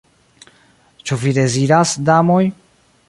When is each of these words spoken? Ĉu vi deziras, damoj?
Ĉu 1.09 1.17
vi 1.25 1.35
deziras, 1.39 1.93
damoj? 2.09 2.43